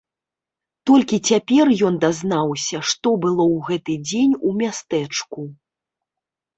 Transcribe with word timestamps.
Толькі 0.89 1.17
цяпер 1.31 1.65
ён 1.91 1.95
дазнаўся, 2.07 2.77
што 2.93 3.07
было 3.29 3.43
ў 3.55 3.63
гэты 3.71 3.93
дзень 4.09 4.35
у 4.47 4.59
мястэчку. 4.67 5.41